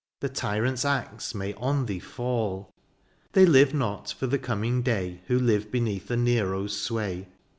[0.21, 2.73] The tyrant's axe may on thee fall.
[3.33, 7.27] They live not for the coming day Who live beneath a Nero's sway.